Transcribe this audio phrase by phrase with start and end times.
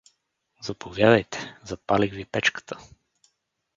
[0.61, 2.77] —Заповядайте, запалих ви печката.